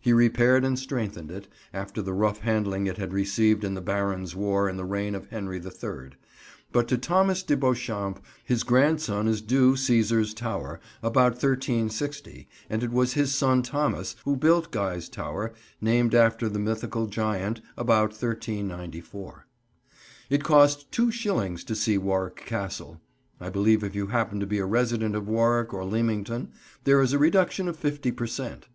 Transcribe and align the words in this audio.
He 0.00 0.14
repaired 0.14 0.64
and 0.64 0.78
strengthened 0.78 1.30
it, 1.30 1.46
after 1.74 2.00
the 2.00 2.14
rough 2.14 2.38
handling 2.38 2.86
it 2.86 2.96
had 2.96 3.12
received 3.12 3.64
in 3.64 3.74
the 3.74 3.82
Barons' 3.82 4.34
War, 4.34 4.66
in 4.66 4.78
the 4.78 4.84
reign 4.86 5.14
of 5.14 5.26
Henry 5.28 5.58
the 5.58 5.70
Third; 5.70 6.16
but 6.72 6.88
to 6.88 6.96
Thomas 6.96 7.42
de 7.42 7.54
Beauchamp, 7.54 8.24
his 8.42 8.62
grandson, 8.62 9.28
is 9.28 9.42
due 9.42 9.74
Cæsar's 9.74 10.32
Tower, 10.32 10.80
about 11.02 11.32
1360, 11.32 12.48
and 12.70 12.82
it 12.82 12.90
was 12.92 13.12
his 13.12 13.34
son 13.34 13.62
Thomas, 13.62 14.16
who 14.24 14.36
built 14.36 14.70
Guy's 14.70 15.06
Tower, 15.06 15.52
named 15.82 16.14
after 16.14 16.48
the 16.48 16.58
mythical 16.58 17.06
giant, 17.06 17.60
about 17.76 18.12
1394. 18.12 19.44
It 20.30 20.42
costs 20.44 20.84
two 20.90 21.10
shillings 21.10 21.62
to 21.64 21.74
see 21.74 21.98
Warwick 21.98 22.36
Castle. 22.36 23.02
I 23.38 23.50
believe 23.50 23.84
if 23.84 23.94
you 23.94 24.06
happen 24.06 24.40
to 24.40 24.46
be 24.46 24.60
a 24.60 24.64
resident 24.64 25.14
of 25.14 25.28
Warwick 25.28 25.74
or 25.74 25.84
Leamington, 25.84 26.52
there 26.84 27.02
is 27.02 27.12
a 27.12 27.18
reduction 27.18 27.68
of 27.68 27.76
fifty 27.76 28.10
per 28.10 28.26
cent. 28.26 28.66